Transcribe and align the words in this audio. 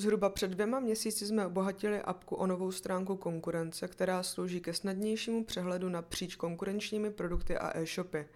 Zhruba 0.00 0.28
před 0.28 0.50
dvěma 0.50 0.80
měsíci 0.80 1.26
jsme 1.26 1.46
obohatili 1.46 2.02
apku 2.02 2.36
o 2.36 2.46
novou 2.46 2.72
stránku 2.72 3.16
konkurence, 3.16 3.88
která 3.88 4.22
slouží 4.22 4.60
ke 4.60 4.74
snadnějšímu 4.74 5.44
přehledu 5.44 5.88
napříč 5.88 6.36
konkurenčními 6.36 7.10
produkty 7.10 7.58
a 7.58 7.78
e-shopy. 7.78 8.28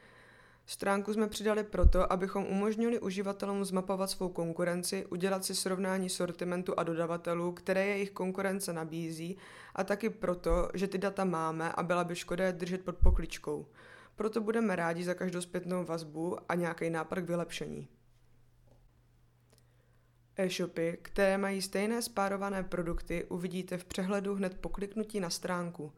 Stránku 0.66 1.14
jsme 1.14 1.28
přidali 1.28 1.64
proto, 1.64 2.12
abychom 2.12 2.46
umožnili 2.46 3.00
uživatelům 3.00 3.64
zmapovat 3.64 4.10
svou 4.10 4.28
konkurenci, 4.28 5.06
udělat 5.06 5.44
si 5.44 5.54
srovnání 5.54 6.08
sortimentu 6.08 6.74
a 6.76 6.82
dodavatelů, 6.82 7.52
které 7.52 7.86
jejich 7.86 8.10
konkurence 8.10 8.72
nabízí, 8.72 9.36
a 9.74 9.84
taky 9.84 10.10
proto, 10.10 10.68
že 10.74 10.88
ty 10.88 10.98
data 10.98 11.24
máme 11.24 11.72
a 11.72 11.82
byla 11.82 12.04
by 12.04 12.16
škoda 12.16 12.46
je 12.46 12.52
držet 12.52 12.84
pod 12.84 12.96
pokličkou. 12.96 13.66
Proto 14.16 14.40
budeme 14.40 14.76
rádi 14.76 15.04
za 15.04 15.14
každou 15.14 15.40
zpětnou 15.40 15.84
vazbu 15.84 16.36
a 16.48 16.54
nějaký 16.54 16.90
nápad 16.90 17.16
k 17.16 17.28
vylepšení. 17.28 17.88
E-shopy, 20.36 20.98
které 21.02 21.38
mají 21.38 21.62
stejné 21.62 22.02
spárované 22.02 22.62
produkty, 22.62 23.24
uvidíte 23.24 23.78
v 23.78 23.84
přehledu 23.84 24.34
hned 24.34 24.58
po 24.60 24.68
kliknutí 24.68 25.20
na 25.20 25.30
stránku. 25.30 25.92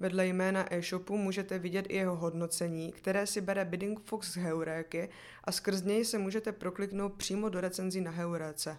Vedle 0.00 0.26
jména 0.26 0.74
e-shopu 0.74 1.16
můžete 1.16 1.58
vidět 1.58 1.86
i 1.88 1.96
jeho 1.96 2.16
hodnocení, 2.16 2.92
které 2.92 3.26
si 3.26 3.40
bere 3.40 3.64
Bidding 3.64 4.00
Fox 4.00 4.32
z 4.32 4.36
Heuréky 4.36 5.08
a 5.44 5.52
skrz 5.52 5.82
něj 5.82 6.04
se 6.04 6.18
můžete 6.18 6.52
prokliknout 6.52 7.14
přímo 7.14 7.48
do 7.48 7.60
recenzí 7.60 8.00
na 8.00 8.10
Heuréce. 8.10 8.78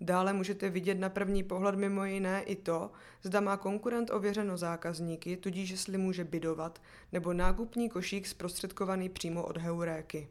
Dále 0.00 0.32
můžete 0.32 0.70
vidět 0.70 0.98
na 0.98 1.08
první 1.08 1.42
pohled 1.42 1.74
mimo 1.74 2.04
jiné 2.04 2.42
i 2.42 2.56
to, 2.56 2.90
zda 3.22 3.40
má 3.40 3.56
konkurent 3.56 4.10
ověřeno 4.10 4.56
zákazníky, 4.56 5.36
tudíž 5.36 5.70
jestli 5.70 5.98
může 5.98 6.24
bidovat, 6.24 6.82
nebo 7.12 7.32
nákupní 7.32 7.88
košík 7.88 8.26
zprostředkovaný 8.26 9.08
přímo 9.08 9.42
od 9.46 9.56
Heuréky. 9.56 10.28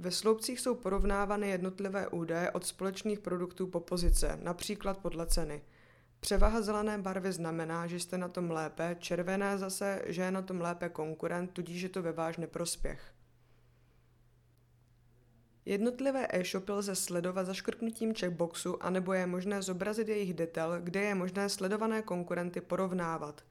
Ve 0.00 0.10
sloupcích 0.10 0.60
jsou 0.60 0.74
porovnávány 0.74 1.48
jednotlivé 1.48 2.08
údaje 2.08 2.50
od 2.50 2.66
společných 2.66 3.18
produktů 3.18 3.66
po 3.66 3.80
pozice, 3.80 4.38
například 4.42 4.98
podle 4.98 5.26
ceny. 5.26 5.62
Převaha 6.20 6.62
zelené 6.62 6.98
barvy 6.98 7.32
znamená, 7.32 7.86
že 7.86 8.00
jste 8.00 8.18
na 8.18 8.28
tom 8.28 8.50
lépe, 8.50 8.96
červené 8.98 9.58
zase, 9.58 10.02
že 10.06 10.22
je 10.22 10.30
na 10.30 10.42
tom 10.42 10.60
lépe 10.60 10.88
konkurent, 10.88 11.52
tudíž 11.52 11.82
je 11.82 11.88
to 11.88 12.02
ve 12.02 12.12
váš 12.12 12.36
neprospěch. 12.36 13.14
Jednotlivé 15.64 16.26
e-shopy 16.30 16.72
lze 16.72 16.94
sledovat 16.94 17.44
zaškrtnutím 17.44 18.14
checkboxu, 18.14 18.82
anebo 18.82 19.12
je 19.12 19.26
možné 19.26 19.62
zobrazit 19.62 20.08
jejich 20.08 20.34
detail, 20.34 20.80
kde 20.80 21.00
je 21.00 21.14
možné 21.14 21.48
sledované 21.48 22.02
konkurenty 22.02 22.60
porovnávat– 22.60 23.44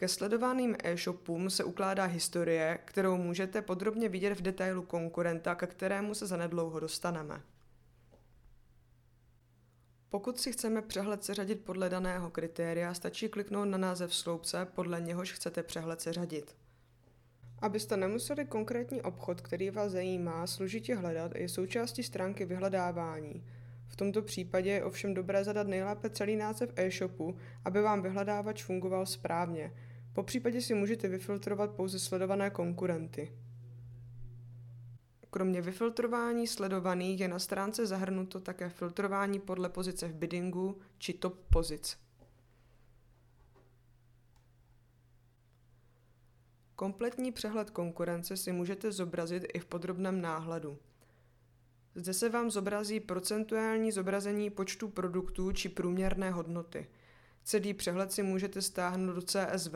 ke 0.00 0.08
sledovaným 0.08 0.76
e-shopům 0.84 1.50
se 1.50 1.64
ukládá 1.64 2.04
historie, 2.04 2.78
kterou 2.84 3.16
můžete 3.16 3.62
podrobně 3.62 4.08
vidět 4.08 4.34
v 4.34 4.42
detailu 4.42 4.82
konkurenta, 4.82 5.54
ke 5.54 5.66
kterému 5.66 6.14
se 6.14 6.26
zanedlouho 6.26 6.80
dostaneme. 6.80 7.40
Pokud 10.08 10.40
si 10.40 10.52
chceme 10.52 10.82
přehled 10.82 11.24
seřadit 11.24 11.64
podle 11.64 11.88
daného 11.88 12.30
kritéria, 12.30 12.94
stačí 12.94 13.28
kliknout 13.28 13.64
na 13.68 13.78
název 13.78 14.14
sloupce, 14.14 14.66
podle 14.74 15.00
něhož 15.00 15.32
chcete 15.32 15.62
přehled 15.62 16.00
seřadit. 16.00 16.56
Abyste 17.58 17.96
nemuseli 17.96 18.44
konkrétní 18.44 19.02
obchod, 19.02 19.40
který 19.40 19.70
vás 19.70 19.92
zajímá, 19.92 20.46
složitě 20.46 20.94
hledat, 20.94 21.32
je 21.34 21.48
součástí 21.48 22.02
stránky 22.02 22.44
vyhledávání. 22.44 23.44
V 23.88 23.96
tomto 23.96 24.22
případě 24.22 24.70
je 24.70 24.84
ovšem 24.84 25.14
dobré 25.14 25.44
zadat 25.44 25.66
nejlépe 25.66 26.10
celý 26.10 26.36
název 26.36 26.70
e-shopu, 26.76 27.36
aby 27.64 27.82
vám 27.82 28.02
vyhledávač 28.02 28.64
fungoval 28.64 29.06
správně– 29.06 29.72
po 30.20 30.24
případě 30.24 30.62
si 30.62 30.74
můžete 30.74 31.08
vyfiltrovat 31.08 31.70
pouze 31.70 31.98
sledované 31.98 32.50
konkurenty. 32.50 33.32
Kromě 35.30 35.62
vyfiltrování 35.62 36.46
sledovaných 36.46 37.20
je 37.20 37.28
na 37.28 37.38
stránce 37.38 37.86
zahrnuto 37.86 38.40
také 38.40 38.68
filtrování 38.68 39.40
podle 39.40 39.68
pozice 39.68 40.08
v 40.08 40.14
biddingu 40.14 40.78
či 40.98 41.12
top 41.12 41.38
pozic. 41.52 41.98
Kompletní 46.76 47.32
přehled 47.32 47.70
konkurence 47.70 48.36
si 48.36 48.52
můžete 48.52 48.92
zobrazit 48.92 49.44
i 49.54 49.58
v 49.58 49.66
podrobném 49.66 50.20
náhledu. 50.20 50.78
Zde 51.94 52.14
se 52.14 52.28
vám 52.28 52.50
zobrazí 52.50 53.00
procentuální 53.00 53.92
zobrazení 53.92 54.50
počtu 54.50 54.88
produktů 54.88 55.52
či 55.52 55.68
průměrné 55.68 56.30
hodnoty– 56.30 56.86
Celý 57.44 57.74
přehled 57.74 58.12
si 58.12 58.22
můžete 58.22 58.62
stáhnout 58.62 59.12
do 59.12 59.22
CSV. 59.22 59.74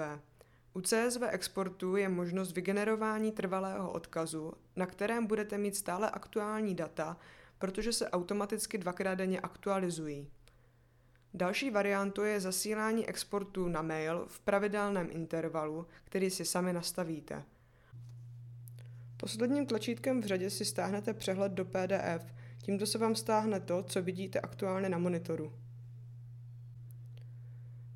U 0.77 0.81
CSV 0.81 1.23
exportu 1.29 1.97
je 1.97 2.09
možnost 2.09 2.53
vygenerování 2.53 3.33
trvalého 3.33 3.91
odkazu, 3.91 4.53
na 4.77 4.87
kterém 4.87 5.27
budete 5.27 5.59
mít 5.59 5.77
stále 5.77 6.11
aktuální 6.11 6.75
data, 6.75 7.17
protože 7.59 7.93
se 7.93 8.11
automaticky 8.11 8.79
dvakrát 8.79 9.15
denně 9.15 9.41
aktualizují. 9.41 10.31
Další 11.35 11.71
variantou 11.71 12.23
je 12.23 12.41
zasílání 12.41 13.09
exportu 13.09 13.69
na 13.69 13.83
mail 13.83 14.27
v 14.29 14.41
pravidelném 14.41 15.09
intervalu, 15.11 15.87
který 16.05 16.31
si 16.31 16.45
sami 16.45 16.73
nastavíte. 16.73 17.45
Posledním 19.17 19.67
tlačítkem 19.67 20.21
v 20.21 20.25
řadě 20.25 20.51
si 20.51 20.65
stáhnete 20.65 21.15
přehled 21.15 21.53
do 21.53 21.65
PDF, 21.65 22.35
tímto 22.63 22.87
se 22.87 22.99
vám 22.99 23.15
stáhne 23.15 23.61
to, 23.61 23.83
co 23.83 24.03
vidíte 24.03 24.41
aktuálně 24.41 24.89
na 24.89 24.99
monitoru. 24.99 25.53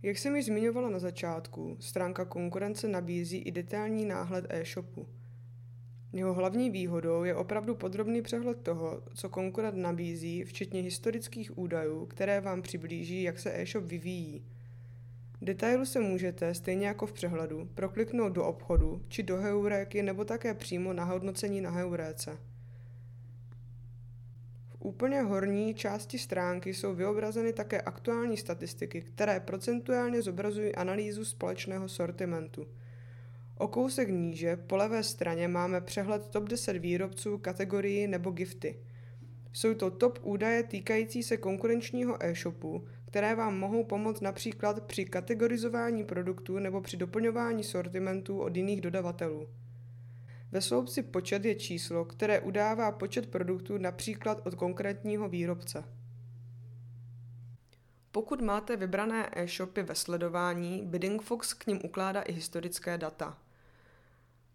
Jak 0.02 0.18
jsem 0.18 0.36
již 0.36 0.46
zmiňovala 0.46 0.90
na 0.90 0.98
začátku, 0.98 1.76
stránka 1.80 2.24
konkurence 2.24 2.88
nabízí 2.88 3.38
i 3.38 3.50
detailní 3.50 4.04
náhled 4.04 4.46
e-shopu. 4.48 5.06
Jeho 6.12 6.34
hlavní 6.34 6.70
výhodou 6.70 7.24
je 7.24 7.34
opravdu 7.34 7.74
podrobný 7.74 8.22
přehled 8.22 8.62
toho, 8.62 9.02
co 9.14 9.28
konkurent 9.28 9.76
nabízí, 9.76 10.44
včetně 10.44 10.82
historických 10.82 11.58
údajů, 11.58 12.06
které 12.06 12.40
vám 12.40 12.62
přiblíží, 12.62 13.22
jak 13.22 13.38
se 13.38 13.60
e-shop 13.60 13.84
vyvíjí. 13.84 14.44
Detailu 15.42 15.86
se 15.86 16.00
můžete, 16.00 16.54
stejně 16.54 16.86
jako 16.86 17.06
v 17.06 17.12
přehledu, 17.12 17.68
prokliknout 17.74 18.32
do 18.32 18.44
obchodu 18.44 19.04
či 19.08 19.22
do 19.22 19.36
heuréky 19.36 20.02
nebo 20.02 20.24
také 20.24 20.54
přímo 20.54 20.92
na 20.92 21.04
hodnocení 21.04 21.60
na 21.60 21.70
heuréce 21.70 22.38
úplně 24.80 25.22
horní 25.22 25.74
části 25.74 26.18
stránky 26.18 26.74
jsou 26.74 26.94
vyobrazeny 26.94 27.52
také 27.52 27.80
aktuální 27.80 28.36
statistiky, 28.36 29.00
které 29.00 29.40
procentuálně 29.40 30.22
zobrazují 30.22 30.74
analýzu 30.74 31.24
společného 31.24 31.88
sortimentu. 31.88 32.66
O 33.58 33.68
kousek 33.68 34.08
níže, 34.08 34.56
po 34.56 34.76
levé 34.76 35.02
straně, 35.02 35.48
máme 35.48 35.80
přehled 35.80 36.26
top 36.26 36.44
10 36.44 36.76
výrobců, 36.76 37.38
kategorii 37.38 38.06
nebo 38.06 38.30
gifty. 38.30 38.78
Jsou 39.52 39.74
to 39.74 39.90
top 39.90 40.18
údaje 40.22 40.62
týkající 40.62 41.22
se 41.22 41.36
konkurenčního 41.36 42.24
e-shopu, 42.24 42.84
které 43.06 43.34
vám 43.34 43.58
mohou 43.58 43.84
pomoct 43.84 44.20
například 44.20 44.82
při 44.82 45.04
kategorizování 45.04 46.04
produktů 46.04 46.58
nebo 46.58 46.80
při 46.80 46.96
doplňování 46.96 47.64
sortimentů 47.64 48.40
od 48.40 48.56
jiných 48.56 48.80
dodavatelů. 48.80 49.48
Ve 50.52 50.60
sloupci 50.60 51.02
počet 51.02 51.44
je 51.44 51.54
číslo, 51.54 52.04
které 52.04 52.40
udává 52.40 52.92
počet 52.92 53.30
produktů 53.30 53.78
například 53.78 54.46
od 54.46 54.54
konkrétního 54.54 55.28
výrobce. 55.28 55.84
Pokud 58.12 58.40
máte 58.40 58.76
vybrané 58.76 59.30
e-shopy 59.32 59.82
ve 59.82 59.94
sledování, 59.94 60.82
Bidding 60.86 61.22
Fox 61.22 61.54
k 61.54 61.66
ním 61.66 61.80
ukládá 61.84 62.22
i 62.22 62.32
historické 62.32 62.98
data. 62.98 63.38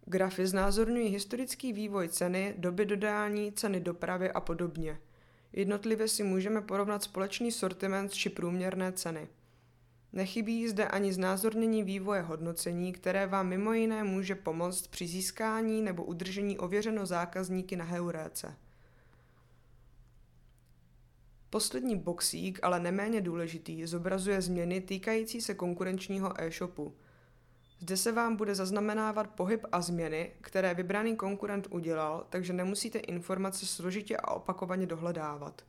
Grafy 0.05 0.47
znázorňují 0.47 1.09
historický 1.09 1.73
vývoj 1.73 2.09
ceny, 2.09 2.55
doby 2.57 2.85
dodání, 2.85 3.51
ceny 3.51 3.79
dopravy 3.79 4.31
a 4.31 4.39
podobně. 4.39 4.99
Jednotlivě 5.53 6.07
si 6.07 6.23
můžeme 6.23 6.61
porovnat 6.61 7.03
společný 7.03 7.51
sortiment 7.51 8.13
či 8.13 8.29
průměrné 8.29 8.91
ceny. 8.91 9.27
Nechybí 10.13 10.67
zde 10.67 10.87
ani 10.87 11.13
znázornění 11.13 11.83
vývoje 11.83 12.21
hodnocení, 12.21 12.93
které 12.93 13.27
vám 13.27 13.47
mimo 13.47 13.73
jiné 13.73 14.03
může 14.03 14.35
pomoct 14.35 14.87
při 14.87 15.07
získání 15.07 15.81
nebo 15.81 16.03
udržení 16.03 16.59
ověřeno 16.59 17.05
zákazníky 17.05 17.75
na 17.75 17.85
heuréce. 17.85 18.55
Poslední 21.49 21.95
boxík, 21.95 22.59
ale 22.63 22.79
neméně 22.79 23.21
důležitý, 23.21 23.85
zobrazuje 23.85 24.41
změny 24.41 24.81
týkající 24.81 25.41
se 25.41 25.53
konkurenčního 25.53 26.41
e-shopu. 26.41 26.95
Zde 27.79 27.97
se 27.97 28.11
vám 28.11 28.35
bude 28.35 28.55
zaznamenávat 28.55 29.27
pohyb 29.27 29.65
a 29.71 29.81
změny, 29.81 30.31
které 30.41 30.73
vybraný 30.73 31.15
konkurent 31.15 31.67
udělal, 31.71 32.27
takže 32.29 32.53
nemusíte 32.53 32.99
informace 32.99 33.65
složitě 33.65 34.17
a 34.17 34.31
opakovaně 34.31 34.85
dohledávat. 34.85 35.61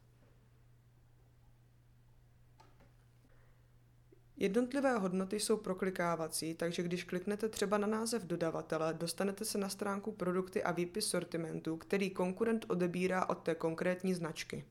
Jednotlivé 4.36 4.98
hodnoty 4.98 5.40
jsou 5.40 5.56
proklikávací, 5.56 6.54
takže 6.54 6.82
když 6.82 7.04
kliknete 7.04 7.48
třeba 7.48 7.78
na 7.78 7.86
název 7.86 8.24
dodavatele, 8.24 8.94
dostanete 8.94 9.44
se 9.44 9.58
na 9.58 9.68
stránku 9.68 10.12
produkty 10.12 10.62
a 10.62 10.72
výpis 10.72 11.06
sortimentu, 11.06 11.76
který 11.76 12.10
konkurent 12.10 12.66
odebírá 12.68 13.28
od 13.28 13.38
té 13.38 13.54
konkrétní 13.54 14.14
značky. 14.14 14.64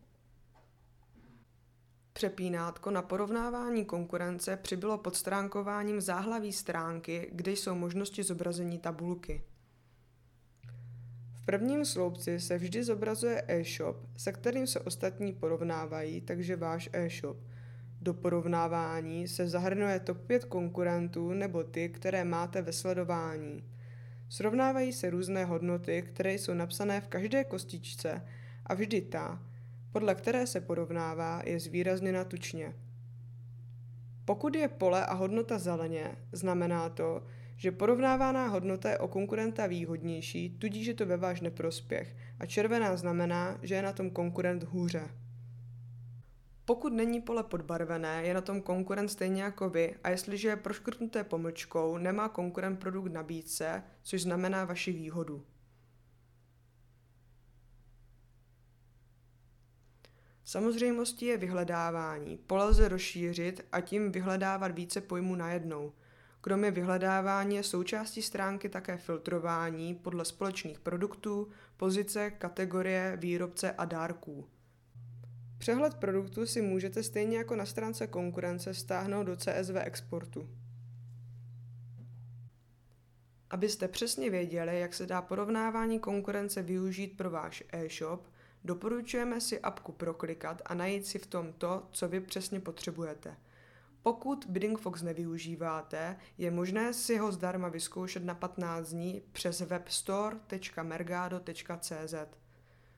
Přepínátko 2.14 2.92
na 2.92 3.02
porovnávání 3.02 3.86
konkurence 3.86 4.58
přibylo 4.58 4.98
pod 4.98 5.16
stránkováním 5.16 6.02
záhlaví 6.02 6.54
stránky, 6.54 7.30
kde 7.32 7.52
jsou 7.52 7.76
možnosti 7.76 8.24
zobrazení 8.24 8.80
tabulky. 8.80 9.44
V 11.42 11.46
prvním 11.46 11.86
sloupci 11.86 12.40
se 12.40 12.58
vždy 12.58 12.84
zobrazuje 12.84 13.44
e-shop, 13.48 13.98
se 14.18 14.32
kterým 14.32 14.68
se 14.68 14.80
ostatní 14.80 15.34
porovnávají, 15.34 16.22
takže 16.22 16.56
váš 16.56 16.90
e-shop. 16.94 17.38
Do 18.04 18.14
porovnávání 18.14 19.28
se 19.28 19.48
zahrnuje 19.48 20.00
top 20.00 20.18
5 20.18 20.46
konkurentů 20.46 21.34
nebo 21.34 21.64
ty, 21.64 21.90
které 21.90 22.24
máte 22.24 22.62
ve 22.62 22.74
sledování. 22.74 23.64
Srovnávají 24.30 24.94
se 24.94 25.10
různé 25.10 25.46
hodnoty, 25.46 26.02
které 26.02 26.34
jsou 26.34 26.54
napsané 26.54 27.02
v 27.02 27.08
každé 27.08 27.44
kostičce 27.44 28.22
a 28.66 28.74
vždy 28.74 29.02
ta, 29.02 29.44
podle 29.92 30.16
které 30.16 30.48
se 30.48 30.62
porovnává, 30.62 31.42
je 31.46 31.60
zvýrazněna 31.60 32.24
tučně. 32.24 32.74
Pokud 34.26 34.56
je 34.56 34.68
pole 34.68 35.06
a 35.06 35.14
hodnota 35.14 35.60
zeleně, 35.60 36.16
znamená 36.32 36.90
to, 36.90 37.24
že 37.56 37.72
porovnávaná 37.72 38.48
hodnota 38.48 38.90
je 38.90 38.98
o 38.98 39.08
konkurenta 39.08 39.68
výhodnější, 39.68 40.50
tudíž 40.50 40.88
je 40.88 40.94
to 40.94 41.06
ve 41.06 41.18
váš 41.18 41.42
neprospěch 41.42 42.16
a 42.40 42.46
červená 42.46 42.96
znamená, 42.96 43.60
že 43.62 43.76
je 43.76 43.82
na 43.82 43.94
tom 43.94 44.10
konkurent 44.10 44.64
hůře. 44.64 45.10
Pokud 46.66 46.94
není 46.94 47.22
pole 47.22 47.44
podbarvené, 47.44 48.24
je 48.24 48.34
na 48.34 48.42
tom 48.42 48.62
konkurent 48.62 49.10
stejně 49.10 49.44
jako 49.44 49.70
vy 49.70 49.96
a 50.04 50.10
jestliže 50.10 50.48
je 50.48 50.56
proškrtnuté 50.56 51.24
pomlčkou, 51.24 51.98
nemá 51.98 52.30
konkurent 52.30 52.80
produkt 52.80 53.12
nabídce, 53.12 53.84
což 54.04 54.22
znamená 54.22 54.66
vaši 54.66 54.92
výhodu. 54.92 55.46
Samozřejmostí 60.44 61.26
je 61.26 61.38
vyhledávání. 61.38 62.38
Pole 62.38 62.66
lze 62.66 62.88
rozšířit 62.88 63.66
a 63.72 63.82
tím 63.82 64.12
vyhledávat 64.12 64.72
více 64.72 65.02
pojmů 65.02 65.36
najednou. 65.36 65.94
Kromě 66.42 66.72
vyhledávání 66.72 67.56
je 67.56 67.64
součástí 67.64 68.22
stránky 68.22 68.70
také 68.70 68.98
filtrování 68.98 69.96
podle 69.96 70.26
společných 70.26 70.80
produktů, 70.80 71.50
pozice, 71.78 72.32
kategorie, 72.32 73.18
výrobce 73.18 73.72
a 73.72 73.86
dárků. 73.86 74.48
Přehled 75.64 75.94
produktů 75.94 76.46
si 76.46 76.62
můžete 76.62 77.04
stejně 77.04 77.38
jako 77.38 77.56
na 77.56 77.66
stránce 77.66 78.08
konkurence 78.08 78.74
stáhnout 78.74 79.24
do 79.24 79.36
CSV 79.36 79.76
exportu. 79.82 80.50
Abyste 83.50 83.88
přesně 83.88 84.30
věděli, 84.30 84.80
jak 84.80 84.94
se 84.94 85.06
dá 85.06 85.22
porovnávání 85.22 86.00
konkurence 86.00 86.62
využít 86.62 87.18
pro 87.18 87.30
váš 87.30 87.64
e-shop, 87.72 88.28
doporučujeme 88.64 89.42
si 89.42 89.60
apku 89.60 89.92
proklikat 89.92 90.62
a 90.66 90.74
najít 90.74 91.06
si 91.06 91.20
v 91.20 91.28
tom 91.28 91.54
to, 91.54 91.88
co 91.92 92.08
vy 92.08 92.22
přesně 92.22 92.60
potřebujete. 92.60 93.38
Pokud 94.02 94.46
Bidding 94.50 94.80
Fox 94.80 95.02
nevyužíváte, 95.02 96.18
je 96.38 96.52
možné 96.52 96.94
si 96.94 97.18
ho 97.18 97.32
zdarma 97.32 97.68
vyzkoušet 97.68 98.24
na 98.24 98.36
15 98.36 98.90
dní 98.90 99.22
přes 99.32 99.62
webstore.mergado.cz. 99.62 102.43